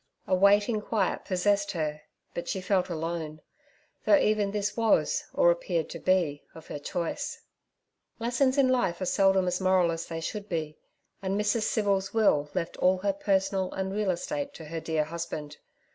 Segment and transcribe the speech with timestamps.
[0.25, 2.01] A waiting quiet possessed her,
[2.33, 3.39] but she felt alone,
[4.03, 7.39] though even this was, or appeared to be, of her choice.
[8.17, 10.79] Lessons in life are seldom as moral as they should be,
[11.21, 11.65] and Mrs.
[11.65, 15.57] Civil's will left all her personal and real estate to her dear husband.